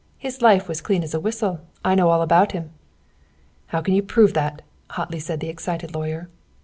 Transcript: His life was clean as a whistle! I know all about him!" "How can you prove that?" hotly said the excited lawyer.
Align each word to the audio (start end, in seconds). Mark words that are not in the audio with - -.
His 0.17 0.41
life 0.41 0.67
was 0.67 0.81
clean 0.81 1.03
as 1.03 1.13
a 1.13 1.19
whistle! 1.19 1.59
I 1.85 1.93
know 1.93 2.09
all 2.09 2.23
about 2.23 2.53
him!" 2.53 2.71
"How 3.67 3.83
can 3.83 3.93
you 3.93 4.01
prove 4.01 4.33
that?" 4.33 4.63
hotly 4.89 5.19
said 5.19 5.41
the 5.41 5.47
excited 5.49 5.93
lawyer. 5.93 6.27